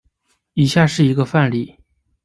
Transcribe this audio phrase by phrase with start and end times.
[0.55, 1.77] 以下是一个范例。